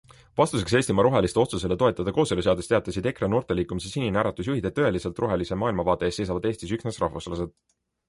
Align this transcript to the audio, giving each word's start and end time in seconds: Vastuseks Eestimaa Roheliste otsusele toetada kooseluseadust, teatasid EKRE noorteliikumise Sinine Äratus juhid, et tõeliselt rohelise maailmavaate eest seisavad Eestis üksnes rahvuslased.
Vastuseks 0.39 0.73
Eestimaa 0.77 1.03
Roheliste 1.07 1.41
otsusele 1.43 1.77
toetada 1.81 2.13
kooseluseadust, 2.15 2.71
teatasid 2.73 3.11
EKRE 3.13 3.31
noorteliikumise 3.35 3.93
Sinine 3.93 4.23
Äratus 4.25 4.51
juhid, 4.53 4.71
et 4.73 4.77
tõeliselt 4.83 5.25
rohelise 5.27 5.63
maailmavaate 5.65 6.11
eest 6.11 6.23
seisavad 6.25 6.53
Eestis 6.53 6.79
üksnes 6.81 7.03
rahvuslased. 7.09 7.59